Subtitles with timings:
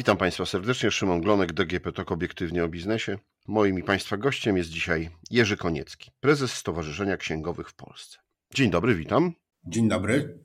[0.00, 0.90] Witam Państwa serdecznie.
[0.90, 3.18] Szymon Glonek, DGP TOK Obiektywnie o Biznesie.
[3.48, 8.18] Moim i Państwa gościem jest dzisiaj Jerzy Koniecki, prezes Stowarzyszenia Księgowych w Polsce.
[8.54, 9.32] Dzień dobry, witam.
[9.64, 10.38] Dzień dobry.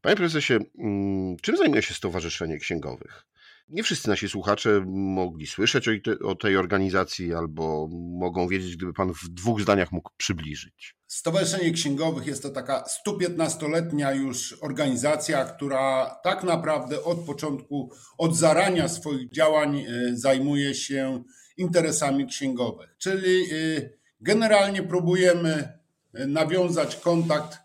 [0.00, 3.26] Panie prezesie, mm, czym zajmuje się Stowarzyszenie Księgowych?
[3.68, 5.88] Nie wszyscy nasi słuchacze mogli słyszeć
[6.24, 7.88] o tej organizacji albo
[8.18, 10.96] mogą wiedzieć, gdyby Pan w dwóch zdaniach mógł przybliżyć.
[11.06, 18.88] Stowarzyszenie Księgowych jest to taka 115-letnia już organizacja, która tak naprawdę od początku, od zarania
[18.88, 19.86] swoich działań e,
[20.16, 21.24] zajmuje się
[21.56, 22.94] interesami księgowych.
[22.98, 25.78] Czyli e, generalnie próbujemy
[26.14, 27.58] e, nawiązać kontakt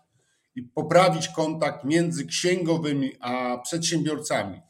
[0.54, 4.60] i poprawić kontakt między księgowymi a przedsiębiorcami.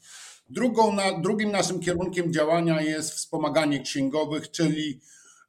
[0.49, 4.99] Drugą, na, drugim naszym kierunkiem działania jest wspomaganie księgowych, czyli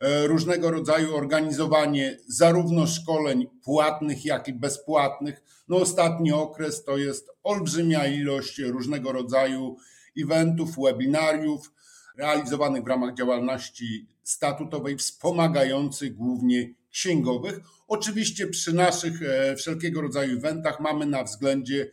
[0.01, 5.43] e, różnego rodzaju organizowanie zarówno szkoleń płatnych, jak i bezpłatnych.
[5.69, 9.77] No ostatni okres to jest olbrzymia ilość różnego rodzaju
[10.23, 11.73] eventów, webinariów
[12.19, 17.59] realizowanych w ramach działalności statutowej, wspomagających głównie księgowych.
[17.89, 21.91] Oczywiście przy naszych e, wszelkiego rodzaju eventach mamy na względzie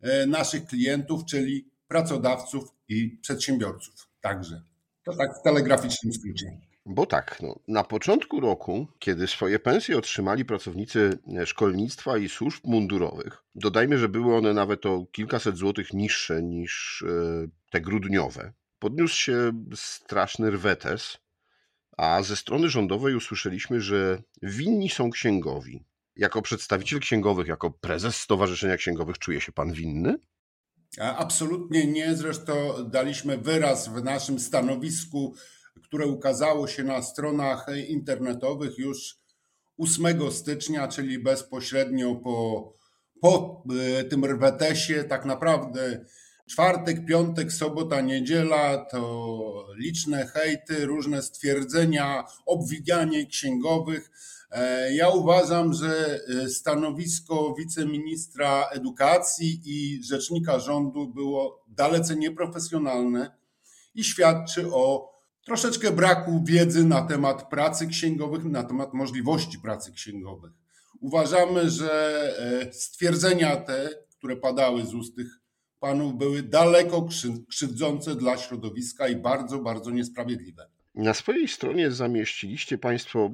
[0.00, 4.62] e, naszych klientów, czyli pracodawców i przedsiębiorców także.
[5.04, 6.60] To tak w telegraficznym skrócie.
[6.86, 13.42] Bo tak, no, na początku roku, kiedy swoje pensje otrzymali pracownicy szkolnictwa i służb mundurowych,
[13.54, 19.52] dodajmy, że były one nawet o kilkaset złotych niższe niż e, te grudniowe, podniósł się
[19.74, 21.18] straszny rwetes,
[21.96, 25.84] a ze strony rządowej usłyszeliśmy, że winni są księgowi.
[26.16, 30.18] Jako przedstawiciel księgowych, jako prezes Stowarzyszenia Księgowych, czuje się pan winny?
[30.98, 32.16] Absolutnie nie.
[32.16, 32.54] Zresztą
[32.90, 35.34] daliśmy wyraz w naszym stanowisku,
[35.82, 39.20] które ukazało się na stronach internetowych już
[39.78, 42.72] 8 stycznia, czyli bezpośrednio po,
[43.20, 43.62] po
[43.98, 45.04] e, tym rwetesie.
[45.04, 46.04] Tak naprawdę
[46.50, 54.10] czwartek, piątek, sobota, niedziela to liczne hejty, różne stwierdzenia, obwiganie księgowych
[54.92, 63.30] ja uważam, że e, stanowisko wiceministra edukacji i rzecznika rządu było dalece nieprofesjonalne
[63.94, 65.10] i świadczy o
[65.44, 70.52] troszeczkę braku wiedzy na temat pracy księgowych, na temat możliwości pracy księgowych.
[71.00, 71.92] Uważamy, że
[72.38, 75.40] e, stwierdzenia te, które padały z ust tych
[75.80, 77.08] panów, były daleko
[77.48, 80.70] krzywdzące dla środowiska i bardzo, bardzo niesprawiedliwe.
[80.94, 83.30] Na swojej stronie zamieściliście Państwo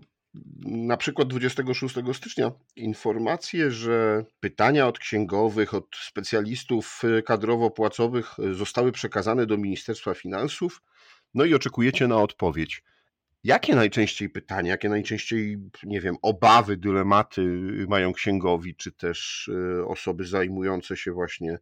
[0.67, 9.57] na przykład 26 stycznia informację, że pytania od księgowych, od specjalistów kadrowo-płacowych zostały przekazane do
[9.57, 10.83] Ministerstwa Finansów,
[11.35, 12.85] no i oczekujecie na odpowiedź.
[13.45, 17.43] Jakie najczęściej pytania, jakie najczęściej, nie wiem, obawy, dylematy
[17.89, 19.51] mają księgowi, czy też
[19.87, 21.59] osoby zajmujące się właśnie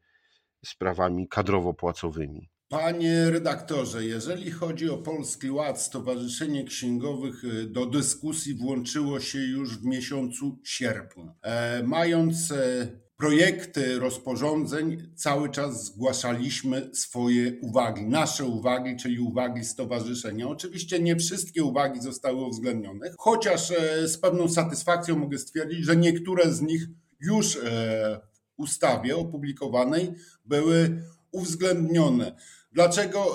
[0.65, 2.49] sprawami kadrowo-płacowymi?
[2.75, 9.79] Panie redaktorze, jeżeli chodzi o Polski Ład, Stowarzyszenie Księgowych y, do dyskusji włączyło się już
[9.79, 11.35] w miesiącu sierpniu.
[11.43, 12.87] E, mając e,
[13.17, 20.49] projekty rozporządzeń, cały czas zgłaszaliśmy swoje uwagi, nasze uwagi, czyli uwagi stowarzyszenia.
[20.49, 26.53] Oczywiście nie wszystkie uwagi zostały uwzględnione, chociaż e, z pewną satysfakcją mogę stwierdzić, że niektóre
[26.53, 26.87] z nich
[27.21, 30.15] już w ustawie opublikowanej
[30.45, 31.03] były
[31.35, 32.37] uwzględnione.
[32.75, 33.35] Dlaczego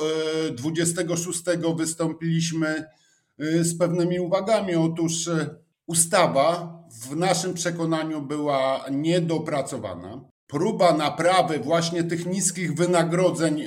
[0.52, 4.76] 26 e, wystąpiliśmy e, z pewnymi uwagami?
[4.76, 5.56] Otóż e,
[5.86, 10.22] ustawa w naszym przekonaniu była niedopracowana.
[10.48, 13.66] Próba naprawy właśnie tych niskich wynagrodzeń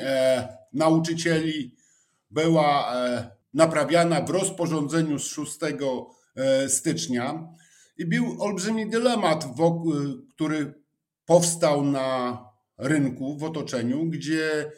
[0.72, 1.76] nauczycieli
[2.30, 2.94] była
[3.54, 5.58] naprawiana w rozporządzeniu z 6
[6.68, 7.48] stycznia
[7.98, 9.46] i był olbrzymi dylemat,
[10.34, 10.74] który
[11.26, 12.38] powstał na
[12.78, 14.72] rynku, w otoczeniu, gdzie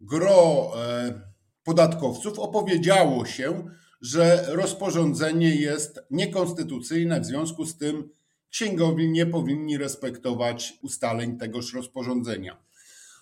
[0.00, 1.20] gro e,
[1.64, 3.64] podatkowców opowiedziało się,
[4.00, 8.08] że rozporządzenie jest niekonstytucyjne, w związku z tym
[8.50, 12.56] księgowi nie powinni respektować ustaleń tegoż rozporządzenia.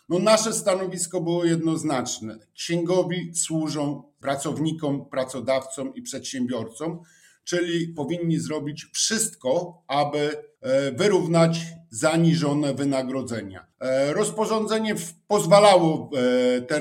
[0.09, 2.39] No nasze stanowisko było jednoznaczne.
[2.55, 7.03] Księgowi służą pracownikom, pracodawcom i przedsiębiorcom,
[7.49, 11.61] czyli powinni zrobić wszystko, aby e, wyrównać
[11.91, 13.67] zaniżone wynagrodzenia.
[13.81, 14.95] E, rozporządzenie
[15.29, 16.11] pozwalało
[16.57, 16.81] e, te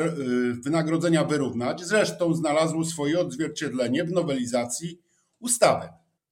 [0.63, 5.01] wynagrodzenia wyrównać, zresztą znalazło swoje odzwierciedlenie w nowelizacji
[5.39, 5.87] ustawy.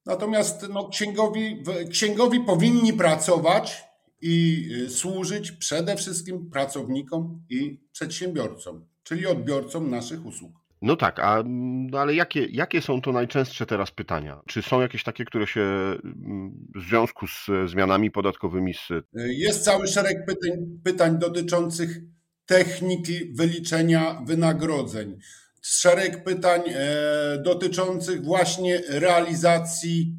[0.06, 3.84] Natomiast no, księgowi, księgowi powinni pracować
[4.22, 10.65] i służyć przede wszystkim pracownikom i przedsiębiorcom, czyli odbiorcom naszych usług.
[10.86, 14.42] No tak, a no ale jakie, jakie są to najczęstsze teraz pytania?
[14.48, 18.90] Czy są jakieś takie, które się mm, w związku z zmianami podatkowymi z...
[19.14, 20.52] Jest cały szereg pytań,
[20.84, 21.98] pytań dotyczących
[22.46, 25.18] techniki wyliczenia wynagrodzeń.
[25.62, 30.16] Szereg pytań e, dotyczących właśnie realizacji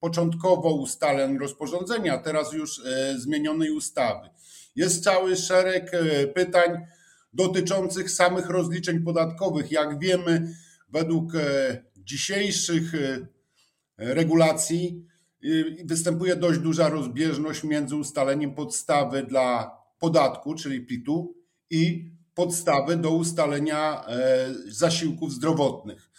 [0.00, 4.28] początkowo ustaleń rozporządzenia, teraz już e, zmienionej ustawy.
[4.76, 6.70] Jest cały szereg e, pytań
[7.32, 9.72] dotyczących samych rozliczeń podatkowych.
[9.72, 10.54] Jak wiemy,
[10.88, 11.32] według
[11.96, 12.92] dzisiejszych
[13.96, 15.06] regulacji
[15.84, 21.38] występuje dość duża rozbieżność między ustaleniem podstawy dla podatku, czyli PIT-u,
[21.70, 26.10] i podstawy do ustalenia e, zasiłków zdrowotnych.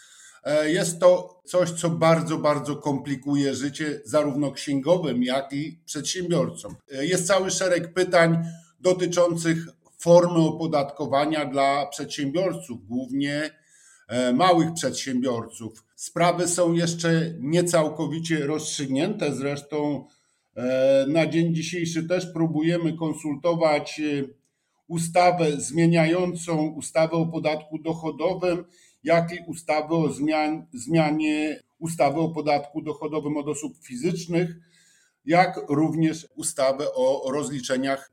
[0.44, 6.76] E, jest to coś, co bardzo, bardzo komplikuje życie zarówno księgowym, jak i przedsiębiorcom.
[6.92, 8.38] E, jest cały szereg pytań
[8.80, 9.66] dotyczących
[10.00, 13.50] formy opodatkowania dla przedsiębiorców, głównie
[14.34, 15.84] małych przedsiębiorców.
[15.96, 20.06] Sprawy są jeszcze niecałkowicie rozstrzygnięte, zresztą
[21.08, 24.00] na dzień dzisiejszy też próbujemy konsultować
[24.88, 28.64] ustawę zmieniającą ustawę o podatku dochodowym,
[29.04, 34.56] jak i ustawę o zmian, zmianie ustawy o podatku dochodowym od osób fizycznych,
[35.24, 38.12] jak również ustawę o rozliczeniach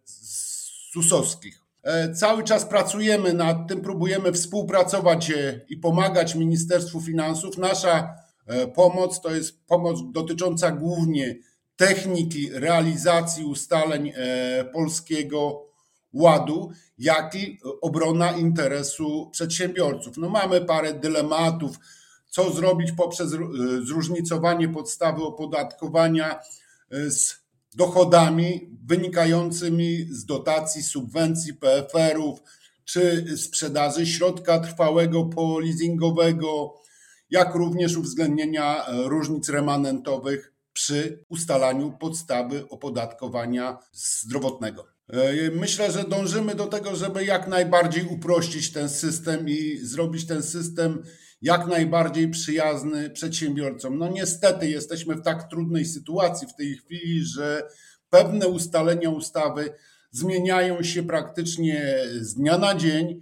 [0.92, 1.67] susowskich.
[1.84, 7.58] E, cały czas pracujemy nad tym, próbujemy współpracować e, i pomagać Ministerstwu Finansów.
[7.58, 8.16] Nasza
[8.46, 11.36] e, pomoc to jest pomoc dotycząca głównie
[11.76, 14.14] techniki realizacji ustaleń
[14.74, 15.66] polskiego
[16.14, 20.18] ładu, jak i obrona interesu przedsiębiorców.
[20.18, 21.80] No mamy parę dylematów,
[22.30, 23.30] co zrobić poprzez
[23.84, 26.40] zróżnicowanie podstawy opodatkowania
[26.92, 27.47] z
[27.78, 32.40] dochodami wynikającymi z dotacji, subwencji, PFR-ów,
[32.86, 36.74] czy sprzedaży środka trwałego poleasingowego,
[37.30, 44.86] jak również uwzględnienia różnic remanentowych przy ustalaniu podstawy opodatkowania zdrowotnego.
[45.56, 51.04] Myślę, że dążymy do tego, żeby jak najbardziej uprościć ten system i zrobić ten system
[51.42, 53.98] jak najbardziej przyjazny przedsiębiorcom.
[53.98, 57.64] No niestety jesteśmy w tak trudnej sytuacji w tej chwili, że
[58.10, 59.74] pewne ustalenia ustawy
[60.12, 63.22] zmieniają się praktycznie z dnia na dzień,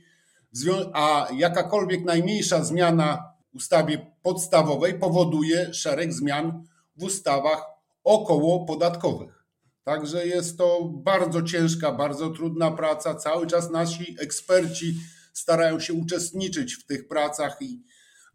[0.93, 6.63] a jakakolwiek najmniejsza zmiana w ustawie podstawowej powoduje szereg zmian
[6.95, 7.63] w ustawach
[8.03, 9.45] około podatkowych.
[9.83, 13.15] Także jest to bardzo ciężka, bardzo trudna praca.
[13.15, 14.95] Cały czas nasi eksperci
[15.33, 17.83] starają się uczestniczyć w tych pracach i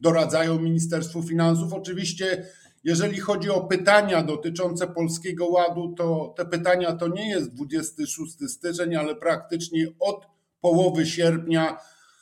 [0.00, 1.72] doradzają Ministerstwu Finansów.
[1.72, 2.46] Oczywiście,
[2.84, 8.96] jeżeli chodzi o pytania dotyczące Polskiego Ładu, to te pytania to nie jest 26 styczeń,
[8.96, 10.26] ale praktycznie od
[10.60, 11.76] połowy sierpnia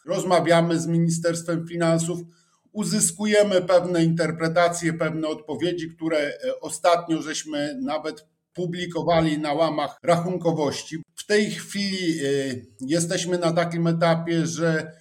[0.07, 2.19] rozmawiamy z Ministerstwem Finansów,
[2.73, 11.03] uzyskujemy pewne interpretacje, pewne odpowiedzi, które e, ostatnio żeśmy nawet publikowali na łamach rachunkowości.
[11.15, 14.93] W tej chwili y, jesteśmy na takim etapie, że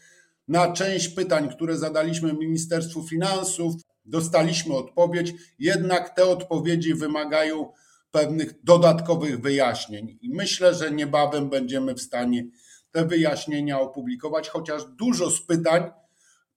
[0.47, 3.73] na część pytań, które zadaliśmy Ministerstwu Finansów,
[4.05, 7.71] dostaliśmy odpowiedź, jednak te odpowiedzi wymagają
[8.11, 10.17] pewnych dodatkowych wyjaśnień.
[10.21, 12.47] I myślę, że niebawem będziemy w stanie
[12.91, 15.91] te wyjaśnienia opublikować, chociaż dużo z pytań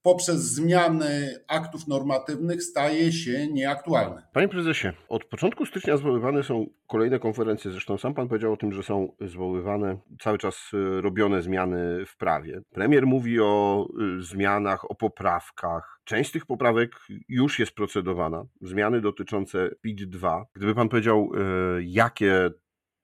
[0.01, 4.27] poprzez zmiany aktów normatywnych staje się nieaktualne.
[4.33, 7.71] Panie prezesie, od początku stycznia zwoływane są kolejne konferencje.
[7.71, 12.17] Zresztą sam pan powiedział o tym, że są zwoływane cały czas y, robione zmiany w
[12.17, 12.61] prawie.
[12.71, 13.87] Premier mówi o
[14.19, 15.99] y, zmianach, o poprawkach.
[16.03, 16.91] Część z tych poprawek
[17.29, 18.43] już jest procedowana.
[18.61, 20.43] Zmiany dotyczące PIT-2.
[20.53, 21.29] Gdyby pan powiedział,
[21.77, 22.49] y, jakie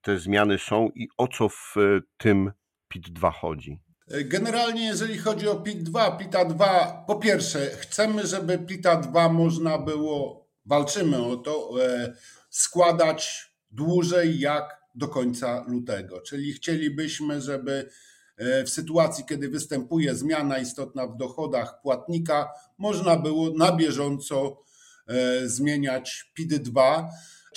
[0.01, 1.75] te zmiany są i o co w
[2.18, 2.51] tym
[2.94, 3.87] PIT-2 chodzi?
[4.08, 11.38] Generalnie, jeżeli chodzi o PIT-2, PITA-2, po pierwsze, chcemy, żeby PITA-2 można było, walczymy o
[11.38, 12.14] to, e,
[12.50, 16.22] składać dłużej jak do końca lutego.
[16.22, 17.90] Czyli chcielibyśmy, żeby
[18.38, 24.64] e, w sytuacji, kiedy występuje zmiana istotna w dochodach płatnika, można było na bieżąco
[25.08, 27.04] e, zmieniać PIT-2.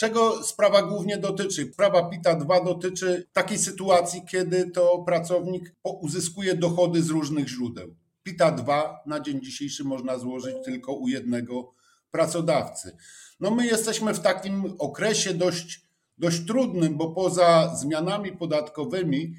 [0.01, 1.71] Czego sprawa głównie dotyczy?
[1.73, 7.95] Sprawa PITA 2 dotyczy takiej sytuacji, kiedy to pracownik uzyskuje dochody z różnych źródeł.
[8.23, 11.75] PITA 2 na dzień dzisiejszy można złożyć tylko u jednego
[12.11, 12.97] pracodawcy.
[13.41, 15.81] No my jesteśmy w takim okresie dość,
[16.19, 19.35] dość trudnym, bo poza zmianami podatkowymi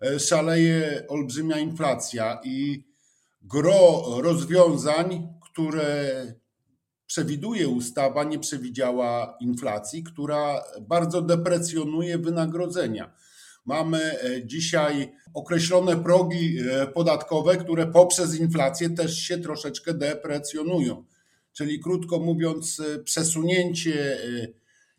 [0.00, 2.84] e, szaleje olbrzymia inflacja i
[3.42, 6.12] gro rozwiązań, które
[7.06, 13.12] przewiduje ustawa, nie przewidziała inflacji, która bardzo deprecjonuje wynagrodzenia.
[13.66, 21.04] Mamy e, dzisiaj określone progi e, podatkowe, które poprzez inflację też się troszeczkę deprecjonują.
[21.52, 24.18] Czyli krótko mówiąc, e, przesunięcie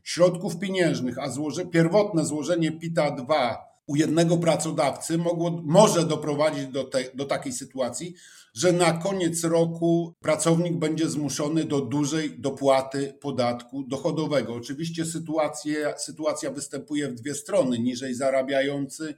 [0.03, 6.83] środków pieniężnych, a złoże, pierwotne złożenie PITA 2 u jednego pracodawcy mogło, może doprowadzić do,
[6.83, 8.15] te, do takiej sytuacji,
[8.53, 14.53] że na koniec roku pracownik będzie zmuszony do dużej dopłaty podatku dochodowego.
[14.53, 17.79] Oczywiście sytuacja, sytuacja występuje w dwie strony.
[17.79, 19.15] Niżej zarabiający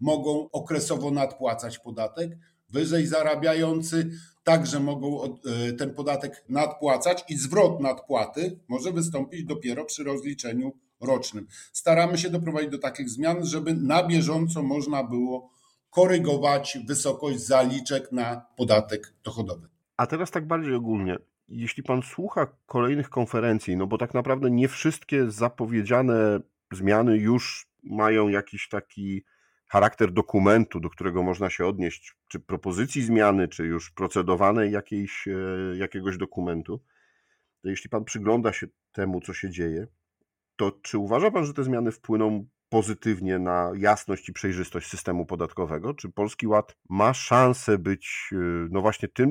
[0.00, 4.10] mogą okresowo nadpłacać podatek, wyżej zarabiający
[4.44, 10.72] także mogą e, ten podatek nadpłacać i zwrot nadpłaty może wystąpić dopiero przy rozliczeniu
[11.04, 11.46] rocznym.
[11.72, 15.50] Staramy się doprowadzić do takich zmian, żeby na bieżąco można było
[15.90, 19.68] korygować wysokość zaliczek na podatek dochodowy.
[19.96, 21.16] A teraz tak bardziej ogólnie.
[21.48, 26.40] Jeśli pan słucha kolejnych konferencji, no bo tak naprawdę nie wszystkie zapowiedziane
[26.72, 29.24] zmiany już mają jakiś taki
[29.68, 35.76] charakter dokumentu, do którego można się odnieść, czy propozycji zmiany, czy już procedowanej jakiejś, e,
[35.76, 36.80] jakiegoś dokumentu,
[37.62, 39.86] to jeśli pan przygląda się temu, co się dzieje,
[40.56, 45.94] to czy uważa pan, że te zmiany wpłyną pozytywnie na jasność i przejrzystość systemu podatkowego?
[45.94, 48.36] Czy Polski Ład ma szansę być, e,
[48.70, 49.30] no właśnie tym,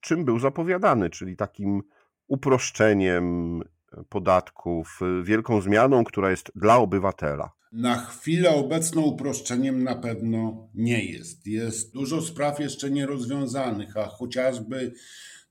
[0.00, 1.82] czym był zapowiadany, czyli takim
[2.28, 3.60] uproszczeniem
[4.08, 7.50] podatków, e, wielką zmianą, która jest dla obywatela?
[7.72, 11.46] Na chwilę obecną uproszczeniem na pewno nie jest.
[11.46, 14.92] Jest dużo spraw jeszcze nierozwiązanych, a chociażby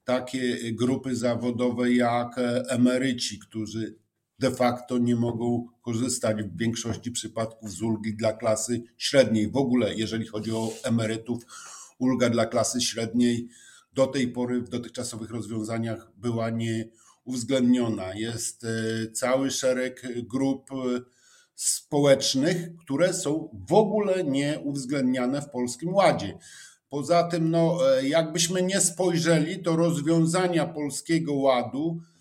[0.04, 2.36] takie grupy zawodowe jak
[2.70, 4.00] emeryci, którzy
[4.41, 9.51] de facto nie mogą korzystać w większości przypadków z ulgi dla klasy średniej.
[9.51, 11.43] W ogóle, jeżeli chodzi o emerytów,
[12.00, 13.48] ulga dla klasy średniej
[13.93, 16.89] do tej pory w dotychczasowych rozwiązaniach była nie
[17.24, 18.13] uwzględniona.
[18.13, 18.67] Jest e,
[19.12, 20.69] cały szereg grup
[21.55, 26.38] społecznych, które są w ogóle nie uwzględniane w Polskim Ładzie.
[26.89, 32.21] Poza tym, no, e, jakbyśmy nie spojrzeli, to rozwiązania Polskiego Ładu e,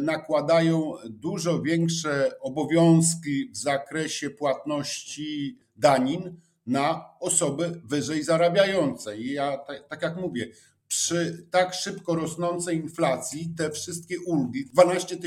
[0.00, 9.18] nakładają dużo większe obowiązki w zakresie płatności danin na osoby wyżej zarabiające.
[9.18, 10.48] I ja, tak, tak jak mówię,
[10.88, 15.18] przy tak szybko rosnącej inflacji te wszystkie ulgi, 12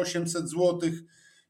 [0.00, 0.94] 800 złotych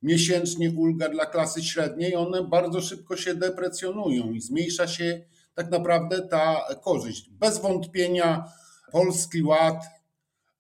[0.02, 5.24] miesięcznie ulga dla klasy średniej, one bardzo szybko się deprecjonują i zmniejsza się
[5.54, 7.30] tak naprawdę ta korzyść.
[7.30, 8.44] Bez wątpienia
[8.92, 9.84] Polski Ład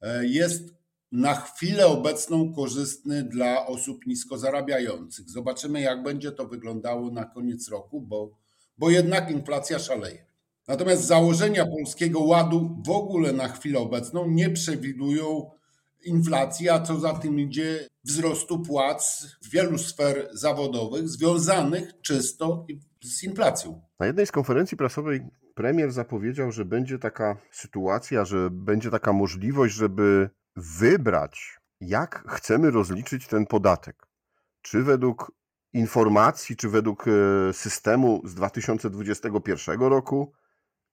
[0.00, 0.73] e, jest
[1.14, 5.30] na chwilę obecną korzystny dla osób nisko zarabiających.
[5.30, 8.30] Zobaczymy, jak będzie to wyglądało na koniec roku, bo,
[8.78, 10.26] bo jednak inflacja szaleje.
[10.68, 15.50] Natomiast założenia Polskiego Ładu w ogóle na chwilę obecną nie przewidują
[16.04, 22.66] inflacji, a co za tym idzie wzrostu płac w wielu sfer zawodowych związanych czysto
[23.02, 23.80] z inflacją.
[24.00, 25.20] Na jednej z konferencji prasowej
[25.54, 33.26] premier zapowiedział, że będzie taka sytuacja, że będzie taka możliwość, żeby wybrać, jak chcemy rozliczyć
[33.26, 34.06] ten podatek.
[34.62, 35.32] Czy według
[35.72, 40.32] informacji, czy według e, systemu z 2021 roku,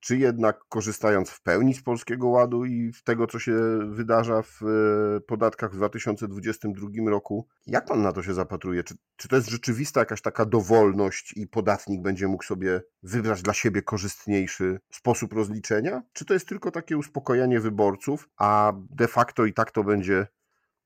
[0.01, 3.55] czy jednak korzystając w pełni z Polskiego Ładu i tego, co się
[3.89, 8.83] wydarza w e, podatkach w 2022 roku, jak pan na to się zapatruje?
[8.83, 13.53] Czy, czy to jest rzeczywista jakaś taka dowolność i podatnik będzie mógł sobie wybrać dla
[13.53, 16.01] siebie korzystniejszy sposób rozliczenia?
[16.13, 20.27] Czy to jest tylko takie uspokojenie wyborców, a de facto i tak to będzie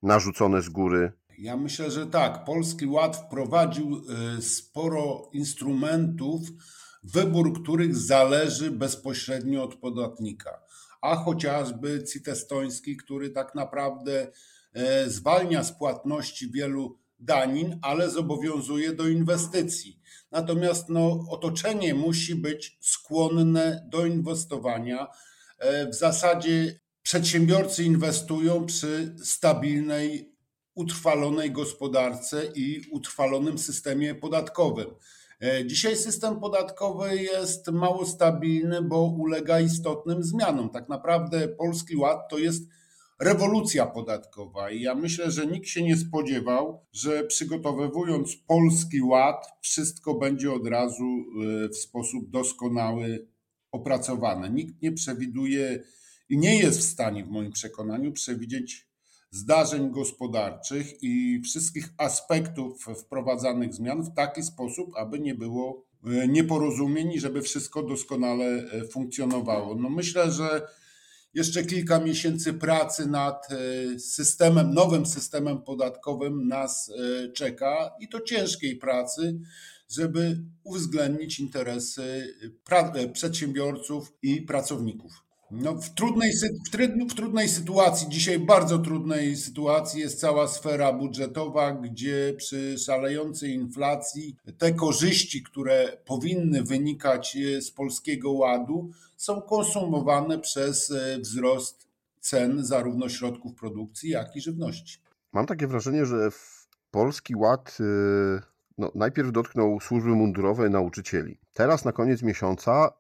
[0.01, 2.45] narzucone z góry ja myślę, że tak.
[2.45, 4.01] Polski Ład wprowadził
[4.38, 6.39] e, sporo instrumentów,
[7.13, 10.62] wybór których zależy bezpośrednio od podatnika,
[11.01, 14.31] a chociażby CIT estoński, który tak naprawdę
[14.74, 20.00] e, zwalnia z płatności wielu danin, ale zobowiązuje do inwestycji.
[20.31, 25.07] Natomiast no, otoczenie musi być skłonne do inwestowania.
[25.59, 30.35] E, w zasadzie przedsiębiorcy inwestują przy stabilnej,
[30.75, 34.88] utrwalonej gospodarce i utrwalonym systemie podatkowym.
[35.41, 40.69] E, dzisiaj system podatkowy jest mało stabilny, bo ulega istotnym zmianom.
[40.69, 42.63] Tak naprawdę Polski Ład to jest
[43.19, 50.13] rewolucja podatkowa i ja myślę, że nikt się nie spodziewał, że przygotowywując Polski Ład, wszystko
[50.13, 53.27] będzie od razu e, w sposób doskonały
[53.71, 54.49] opracowane.
[54.49, 55.83] Nikt nie przewiduje
[56.29, 58.84] i nie jest w stanie, w moim przekonaniu, przewidzieć
[59.35, 67.11] zdarzeń gospodarczych i wszystkich aspektów wprowadzanych zmian w taki sposób, aby nie było e, nieporozumień
[67.11, 69.75] i żeby wszystko doskonale e, funkcjonowało.
[69.75, 70.67] No myślę, że
[71.33, 76.91] jeszcze kilka miesięcy pracy nad e, systemem, nowym systemem podatkowym nas
[77.33, 79.39] czeka i to ciężkiej pracy,
[79.89, 82.35] żeby uwzględnić interesy
[83.13, 85.25] przedsiębiorców i pracowników.
[85.51, 86.31] No, w, trudnej,
[87.09, 94.35] w, trudnej sytuacji, dzisiaj bardzo trudnej sytuacji jest cała sfera budżetowa, gdzie przy szalejącej inflacji
[94.57, 101.87] te korzyści, które powinny wynikać e, z polskiego ładu, są konsumowane przez e, wzrost
[102.19, 104.99] cen zarówno środków produkcji, jak i żywności.
[105.33, 106.29] Mam takie wrażenie, że
[106.91, 107.83] polski ład e,
[108.77, 111.37] no, najpierw dotknął służby mundurowe nauczycieli.
[111.53, 112.91] Teraz na koniec miesiąca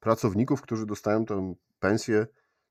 [0.00, 2.26] pracowników, którzy dostają tę pensję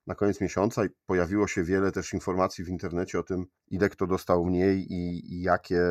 [0.08, 4.08] na koniec miesiąca i pojawiło się wiele też informacji w internecie o tym, ile kto
[4.08, 5.82] dostał mniej i, i jakie,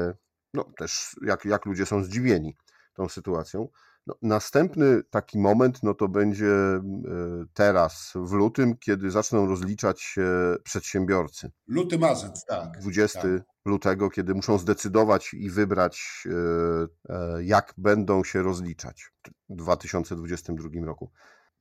[0.55, 2.57] no też jak, jak ludzie są zdziwieni
[2.95, 3.69] tą sytuacją.
[4.07, 6.81] No, następny taki moment, no to będzie e,
[7.55, 11.51] teraz, w lutym, kiedy zaczną rozliczać się przedsiębiorcy.
[11.67, 12.79] Luty, marzec, tak.
[12.81, 13.31] 20 tak.
[13.65, 19.13] lutego, kiedy muszą zdecydować i wybrać, e, e, jak będą się rozliczać
[19.49, 21.11] w 2022 roku.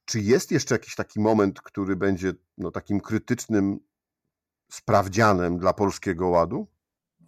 [0.06, 3.80] Czy jest jeszcze jakiś taki moment, który będzie no, takim krytycznym
[4.72, 6.68] sprawdzianem dla Polskiego Ładu?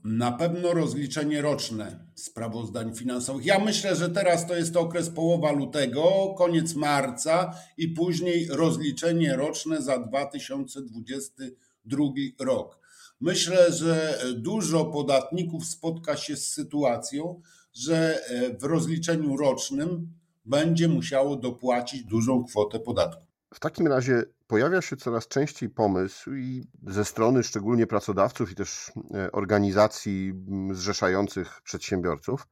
[0.04, 3.46] Na pewno rozliczenie roczne sprawozdań finansowych.
[3.46, 9.82] Ja myślę, że teraz to jest okres połowa lutego, koniec marca i później rozliczenie roczne
[9.82, 11.98] za 2022
[12.40, 12.80] rok.
[13.22, 17.42] Myślę, że dużo podatników spotka się z sytuacją,
[17.74, 18.22] że
[18.60, 20.14] w rozliczeniu rocznym
[20.46, 23.27] będzie musiało dopłacić dużą kwotę podatku.
[23.54, 28.92] W takim razie pojawia się coraz częściej pomysł i ze strony szczególnie pracodawców i też
[29.14, 30.34] e, organizacji
[30.72, 32.48] zrzeszających przedsiębiorców,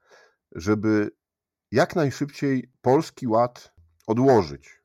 [0.56, 1.12] żeby
[1.72, 3.74] jak najszybciej polski ład
[4.08, 4.82] odłożyć,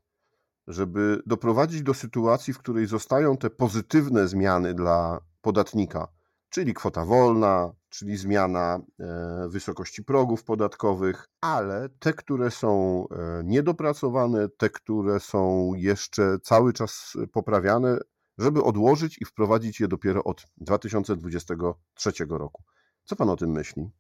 [0.67, 6.09] żeby doprowadzić do sytuacji, w której zostają te pozytywne zmiany dla podatnika,
[6.49, 14.49] czyli kwota wolna, czyli zmiana e, wysokości progów podatkowych, ale te, które są e, niedopracowane,
[14.49, 17.99] te, które są jeszcze cały czas poprawiane,
[18.39, 22.63] żeby odłożyć i wprowadzić je dopiero od 2023 roku.
[23.05, 23.91] Co pan o tym myśli?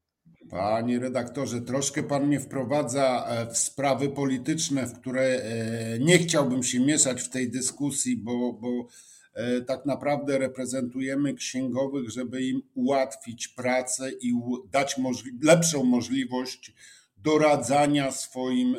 [0.50, 5.42] Panie redaktorze, troszkę pan mnie wprowadza e, w sprawy polityczne, w które
[6.00, 8.86] nie chciałbym się mieszać w tej dyskusji, bo, bo
[9.66, 14.32] tak naprawdę reprezentujemy księgowych, żeby im ułatwić pracę i
[14.70, 16.74] dać możli lepszą możliwość
[17.22, 18.78] doradzania swoim e,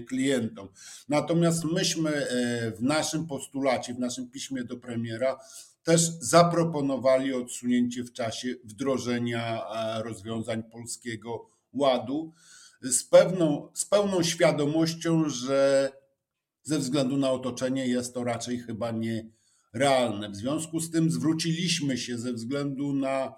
[0.00, 0.68] klientom.
[1.08, 5.38] Natomiast myśmy e, w naszym postulacie, w naszym piśmie do premiera
[5.82, 9.62] też zaproponowali odsunięcie w czasie wdrożenia
[10.04, 12.32] rozwiązań polskiego ładu
[12.82, 15.92] z, pewną, z pełną świadomością, że
[16.62, 19.26] ze względu na otoczenie jest to raczej chyba nie
[19.76, 20.30] realne.
[20.30, 23.34] W związku z tym zwróciliśmy się ze względu na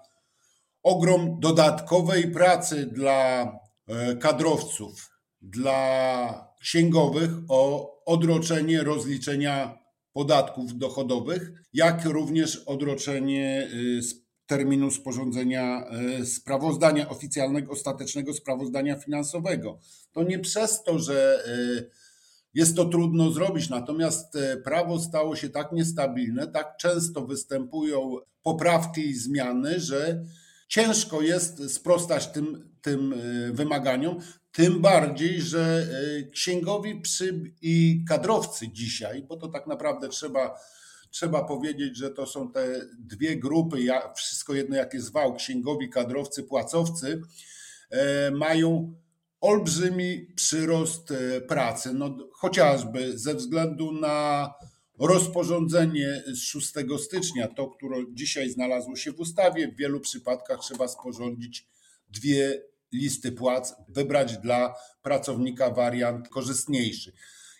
[0.83, 3.51] ogrom dodatkowej pracy dla
[3.87, 5.09] e, kadrowców,
[5.41, 9.79] dla księgowych o odroczenie rozliczenia
[10.13, 19.79] podatków dochodowych, jak również odroczenie e, terminu sporządzenia e, sprawozdania oficjalnego, ostatecznego sprawozdania finansowego.
[20.11, 21.43] To nie przez to, że
[22.53, 29.01] jest to trudno zrobić, natomiast e, prawo stało się tak niestabilne, tak często występują poprawki
[29.01, 30.23] i zmiany, że
[30.67, 34.17] ciężko jest sprostać tym, tym e, wymaganiom.
[34.51, 35.87] Tym bardziej, że
[36.19, 40.59] e, księgowi przy i kadrowcy dzisiaj, bo to tak naprawdę trzeba,
[41.11, 45.89] trzeba powiedzieć, że to są te dwie grupy, ja, wszystko jedno jak jest wał, księgowi,
[45.89, 47.21] kadrowcy, płacowcy,
[48.31, 48.93] mają
[49.41, 54.53] olbrzymi przyrost e, pracy, no, chociażby ze względu na
[54.99, 60.87] rozporządzenie z 6 stycznia, to, które dzisiaj znalazło się w ustawie, w wielu przypadkach trzeba
[60.87, 61.67] sporządzić
[62.09, 67.13] dwie listy płac, wybrać dla pracownika wariant korzystniejszy.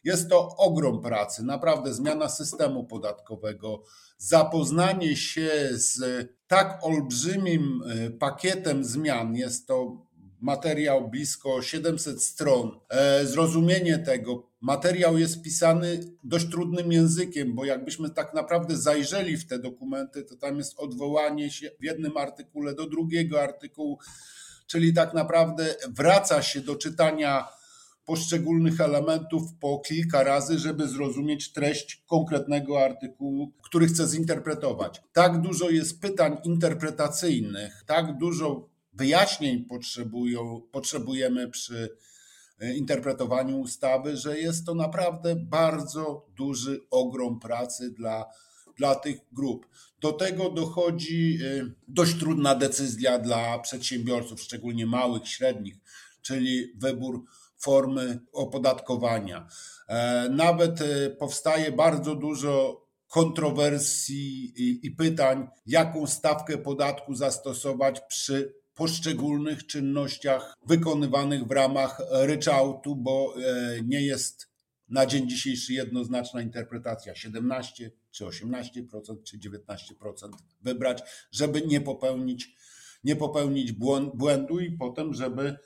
[0.04, 3.84] Jest to ogrom pracy, naprawdę zmiana systemu podatkowego,
[4.18, 10.06] zapoznanie się z tak olbrzymim e, pakietem zmian, jest to
[10.42, 12.80] materiał blisko 700 stron.
[12.90, 19.48] E, zrozumienie tego, materiał jest pisany dość trudnym językiem, bo jakbyśmy tak naprawdę zajrzeli w
[19.48, 24.00] te dokumenty, to tam jest odwołanie się w jednym artykule do drugiego artykułu,
[24.68, 27.48] czyli tak naprawdę wraca się do czytania
[28.10, 35.02] poszczególnych elementów po kilka razy, żeby zrozumieć treść konkretnego artykułu, który chcę zinterpretować.
[35.14, 38.69] Tak dużo jest pytań interpretacyjnych, tak dużo
[39.00, 41.98] wyjaśnień potrzebują, potrzebujemy przy
[42.60, 48.26] e, interpretowaniu ustawy, że jest to naprawdę bardzo duży ogrom pracy dla,
[48.78, 49.68] dla tych grup.
[50.02, 55.76] Do tego dochodzi e, dość trudna decyzja dla przedsiębiorców, szczególnie małych, średnich,
[56.22, 57.24] czyli wybór
[57.58, 59.48] formy opodatkowania.
[59.88, 60.80] E, nawet
[61.20, 64.54] powstaje bardzo dużo kontrowersji
[64.86, 73.34] i, pytań, jaką stawkę podatku zastosować przy poszczególnych czynnościach wykonywanych w ramach ryczałtu, bo
[73.84, 74.50] nie jest
[74.90, 82.56] na dzień dzisiejszy jednoznaczna interpretacja 17 czy 18% czy 19% wybrać, żeby nie popełnić,
[83.04, 83.72] nie popełnić
[84.14, 85.58] błędu i potem, żeby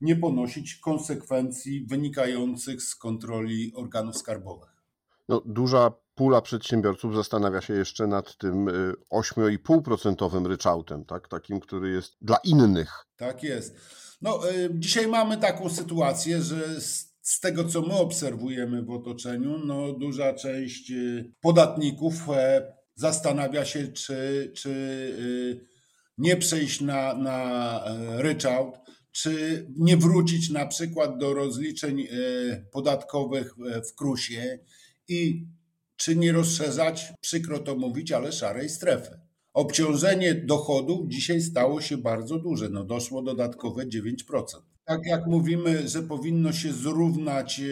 [0.00, 4.70] nie ponosić konsekwencji wynikających z kontroli organów skarbowych.
[5.28, 8.66] No, duża pula przedsiębiorców zastanawia się jeszcze nad tym
[9.12, 11.28] 8,5% y, ryczałtem, tak?
[11.28, 13.06] takim, który jest dla innych.
[13.16, 13.76] Tak jest.
[14.22, 16.80] No, y, dzisiaj mamy taką sytuację, że
[17.22, 23.88] z tego, co my obserwujemy w otoczeniu, no, duża część y, podatników e, zastanawia się,
[23.88, 24.72] czy, czy
[26.18, 28.78] nie przejść na, na e, ryczałt,
[29.12, 32.06] czy nie wrócić na przykład do rozliczeń e,
[32.72, 33.54] podatkowych
[33.90, 34.58] w Krusie
[35.08, 35.46] i
[35.98, 39.20] czy nie rozszerzać, przykro to mówić, ale szarej strefy.
[39.54, 44.44] Obciążenie dochodów dzisiaj stało się bardzo duże, no doszło dodatkowe 9%
[44.88, 47.64] tak jak mówimy, że powinno się zrównać e,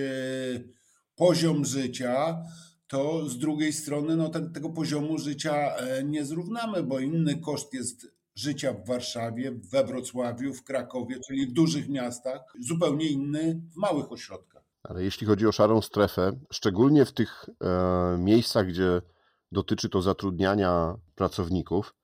[1.14, 2.42] poziom życia,
[2.86, 8.06] to z drugiej strony no, tego poziomu życia e, nie zrównamy, bo inny koszt jest
[8.34, 14.12] życia w Warszawie, we Wrocławiu, w Krakowie, czyli w dużych miastach, zupełnie inny w małych
[14.12, 14.55] ośrodkach.
[14.88, 19.02] Ale jeśli chodzi o szarą strefę, szczególnie w tych e, miejscach, gdzie
[19.52, 21.94] dotyczy to zatrudniania pracowników,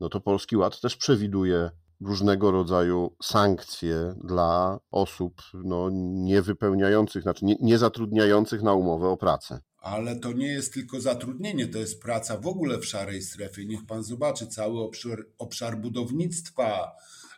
[0.00, 7.56] no to Polski Ład też przewiduje różnego rodzaju sankcje dla osób no, niewypełniających, znaczy nie,
[7.60, 9.60] nie zatrudniających na umowę o pracę.
[9.78, 13.66] Ale to nie jest tylko zatrudnienie, to jest praca w ogóle w szarej strefie.
[13.66, 16.92] Niech pan zobaczy cały obszar, obszar budownictwa,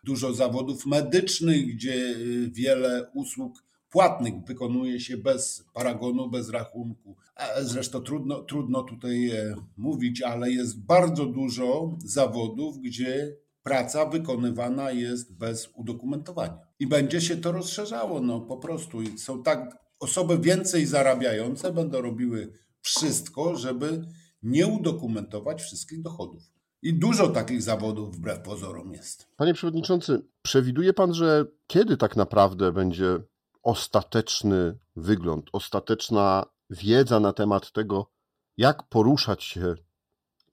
[0.04, 7.16] dużo zawodów medycznych, gdzie y, wiele usług płatnych wykonuje się bez paragonu, bez rachunku.
[7.62, 15.36] Zresztą trudno, trudno tutaj e, mówić, ale jest bardzo dużo zawodów, gdzie praca wykonywana jest
[15.38, 16.58] bez udokumentowania.
[16.78, 18.98] I będzie się to rozszerzało, no po prostu.
[19.16, 24.04] Są tak, osoby więcej zarabiające będą robiły wszystko, żeby
[24.42, 26.42] nie udokumentować wszystkich dochodów.
[26.82, 29.28] I dużo takich zawodów wbrew pozorom jest.
[29.36, 33.18] Panie Przewodniczący, przewiduje Pan, że kiedy tak naprawdę będzie
[33.64, 38.10] ostateczny wygląd, ostateczna wiedza na temat tego,
[38.56, 39.74] jak poruszać się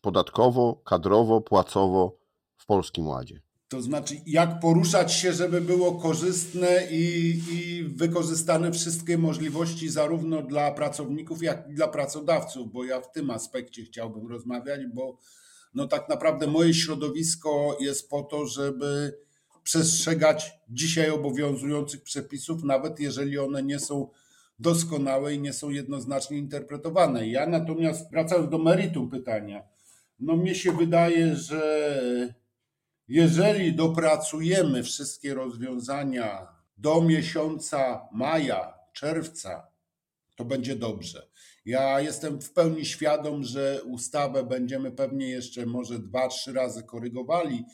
[0.01, 2.17] podatkowo, kadrowo, płacowo
[2.57, 3.41] w Polskim Ładzie?
[3.67, 10.71] To znaczy, jak poruszać się, żeby było korzystne i, i wykorzystane wszystkie możliwości, zarówno dla
[10.71, 15.17] pracowników, jak i dla pracodawców, bo ja w tym aspekcie chciałbym rozmawiać, bo
[15.73, 19.17] no tak naprawdę moje środowisko jest po to, żeby
[19.63, 24.09] przestrzegać dzisiaj obowiązujących przepisów, nawet jeżeli one nie są
[24.59, 27.27] doskonałe i nie są jednoznacznie interpretowane.
[27.27, 29.63] Ja natomiast, wracając do meritum pytania,
[30.19, 31.61] no mnie się wydaje, że
[33.07, 36.47] jeżeli dopracujemy wszystkie rozwiązania
[36.77, 39.67] do miesiąca maja, czerwca,
[40.35, 41.27] to będzie dobrze.
[41.65, 47.65] Ja jestem w pełni świadom, że ustawę będziemy pewnie jeszcze może dwa, trzy razy korygowali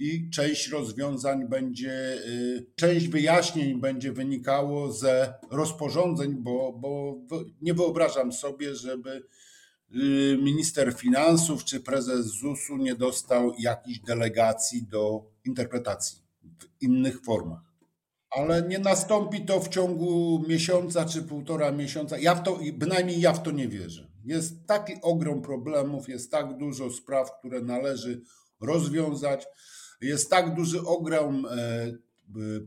[0.00, 1.92] i część rozwiązań będzie,
[2.26, 7.20] y, część wyjaśnień będzie wynikało ze rozporządzeń, bo, bo
[7.60, 9.22] nie wyobrażam sobie, żeby
[9.94, 16.22] Y, minister finansów czy prezes ZUS-u nie dostał jakiejś delegacji do interpretacji
[16.58, 17.60] w innych formach.
[18.30, 22.18] Ale nie nastąpi to w ciągu miesiąca czy półtora miesiąca.
[22.18, 24.10] Ja w to, bynajmniej ja w to nie wierzę.
[24.24, 28.22] Jest taki ogrom problemów, jest tak dużo spraw, które należy
[28.60, 29.46] rozwiązać,
[30.00, 31.50] jest tak duży ogrom e,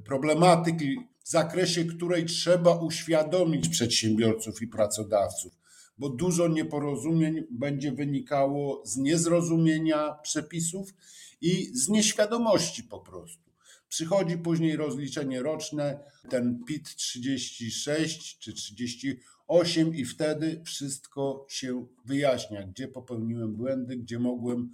[0.05, 5.63] problematyki, w zakresie której trzeba uświadomić przedsiębiorców i pracodawców
[5.97, 10.93] bo dużo nieporozumień będzie wynikało z niezrozumienia przepisów
[11.41, 13.43] i z nieświadomości po prostu.
[13.89, 22.87] Przychodzi później rozliczenie roczne, ten PIT 36 czy 38 i wtedy wszystko się wyjaśnia, gdzie
[22.87, 24.69] popełniłem błędy, gdzie mogłem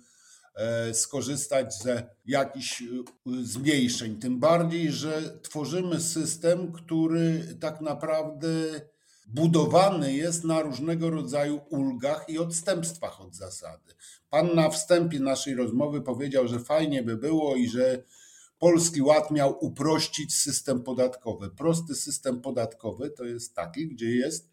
[0.94, 2.86] skorzystać ze jakichś e,
[3.44, 4.20] zmniejszeń.
[4.20, 8.48] Tym bardziej, że tworzymy system, który tak naprawdę
[9.28, 13.94] budowany jest na różnego rodzaju ulgach i odstępstwach od zasady.
[14.30, 18.04] Pan na wstępie naszej rozmowy powiedział, że fajnie by było i że
[18.60, 21.50] Polski Ład miał uprościć system podatkowy.
[21.50, 24.50] Prosty system podatkowy to jest taki, gdzie jest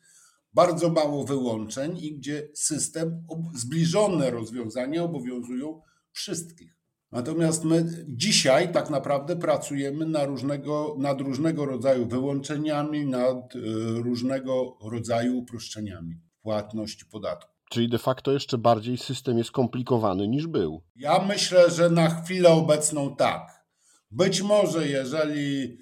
[0.57, 6.77] bardzo mało wyłączeń i gdzie system, zbliżone rozwiązania obowiązują wszystkich.
[7.13, 13.61] Natomiast my dzisiaj tak naprawdę pracujemy na różnego, nad różnego rodzaju wyłączeniami, nad y,
[14.03, 17.53] różnego rodzaju uproszczeniami płatności podatku.
[17.71, 20.83] Czyli de facto jeszcze bardziej system jest skomplikowany niż był.
[20.97, 23.67] Ja myślę, że na chwilę obecną tak.
[24.11, 25.79] Być może, jeżeli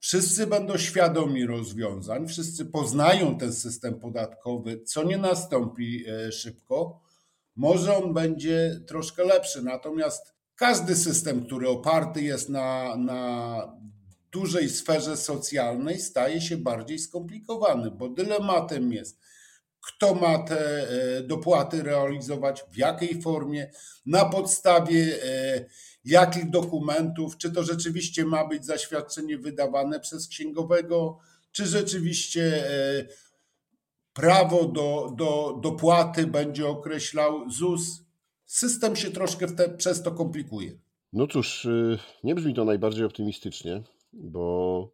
[0.00, 7.00] wszyscy będą świadomi rozwiązań, wszyscy poznają ten system podatkowy, co nie nastąpi e, szybko,
[7.56, 9.62] może on będzie troszkę lepszy.
[9.62, 13.60] Natomiast każdy system, który oparty jest na, na
[14.32, 19.20] dużej sferze socjalnej, staje się bardziej skomplikowany, bo dylematem jest,
[19.80, 23.70] kto ma te e, dopłaty realizować, w jakiej formie,
[24.06, 25.64] na podstawie e,
[26.08, 31.18] jakich dokumentów, czy to rzeczywiście ma być zaświadczenie wydawane przez księgowego,
[31.52, 33.06] czy rzeczywiście e,
[34.12, 38.02] prawo do, do dopłaty będzie określał ZUS.
[38.46, 40.78] System się troszkę te, przez to komplikuje.
[41.12, 44.88] No cóż, y, nie brzmi to najbardziej optymistycznie, bo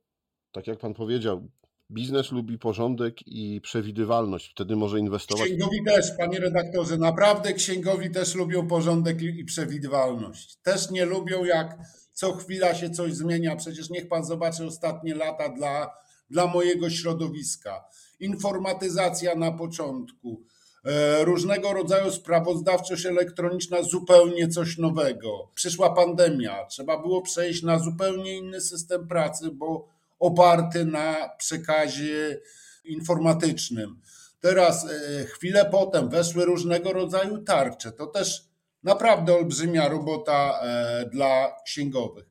[0.53, 1.49] tak jak pan powiedział,
[1.95, 4.51] biznes lubi porządek i przewidywalność.
[4.51, 5.47] Wtedy może inwestować.
[5.47, 10.57] Księgowi też, panie redaktorze, naprawdę księgowi też lubią porządek i przewidywalność.
[10.57, 11.79] Też nie lubią, jak
[12.13, 13.57] co chwila się coś zmienia.
[13.57, 15.91] Przecież niech pan zobaczy ostatnie lata dla,
[16.31, 17.85] dla mojego środowiska.
[18.21, 20.43] Informatyzacja na początku,
[20.85, 25.51] e, różnego rodzaju sprawozdawczość elektroniczna, zupełnie coś nowego.
[25.55, 32.41] Przyszła pandemia, trzeba było przejść na zupełnie inny system pracy, bo oparty na przekazie
[32.85, 34.01] informatycznym.
[34.41, 37.93] Teraz e, chwilę potem weszły różnego rodzaju tarcze.
[37.93, 38.49] To też
[38.83, 42.25] naprawdę olbrzymia robota e, dla księgowych.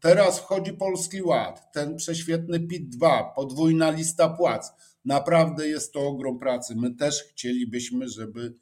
[0.00, 4.72] Teraz wchodzi Polski Ład, ten prześwietny PIT-2, podwójna lista płac.
[5.04, 6.74] Naprawdę jest to ogrom pracy.
[6.76, 8.54] My też chcielibyśmy, żeby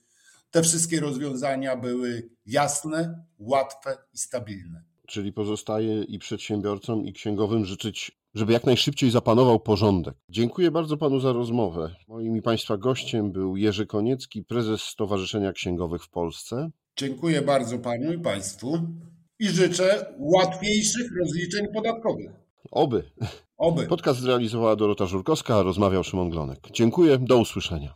[0.51, 4.83] te wszystkie rozwiązania były jasne, łatwe i stabilne.
[5.07, 10.15] Czyli pozostaje i przedsiębiorcom, i księgowym życzyć, żeby jak najszybciej zapanował porządek.
[10.29, 11.95] Dziękuję bardzo panu za rozmowę.
[12.09, 16.71] Moim i państwa gościem był Jerzy Koniecki, prezes Stowarzyszenia Księgowych w Polsce.
[16.97, 18.79] Dziękuję bardzo panu i państwu
[19.39, 22.31] i życzę łatwiejszych rozliczeń podatkowych.
[22.71, 23.11] Oby.
[23.57, 23.87] Oby.
[23.87, 26.59] Podcast zrealizowała Dorota Żurkowska, a rozmawiał Szymon Glonek.
[26.73, 27.95] Dziękuję, do usłyszenia.